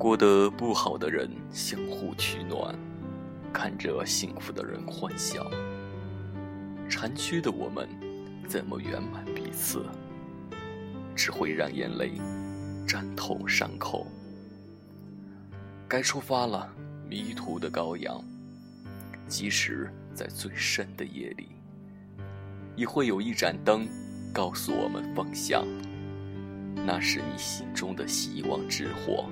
[0.00, 2.74] 过得不好的人相互取暖，
[3.52, 5.46] 看着幸福的人欢笑。
[6.88, 7.86] 残缺的我们，
[8.48, 9.84] 怎么圆满彼此？
[11.14, 12.12] 只会让眼泪
[12.88, 14.06] 沾透伤口。
[15.86, 16.66] 该出发了，
[17.06, 18.24] 迷途的羔羊。
[19.28, 21.48] 即使在最深的夜里，
[22.74, 23.86] 也会有一盏灯
[24.32, 25.62] 告诉我们方向。
[26.86, 29.28] 那是你心中的希望之火，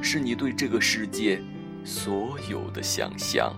[0.00, 1.42] 是你对这个世界
[1.84, 3.54] 所有的想象。